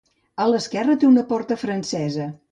[0.43, 2.27] A l'esquerra té una porta francesa.